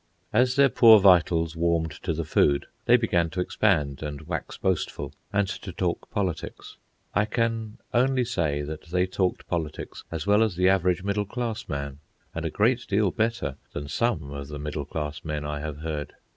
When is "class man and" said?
11.27-12.45